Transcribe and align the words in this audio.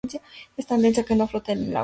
Es 0.57 0.65
tan 0.65 0.81
densa 0.81 1.03
que 1.05 1.15
no 1.15 1.27
flota 1.27 1.51
en 1.51 1.65
el 1.65 1.75
agua. 1.75 1.79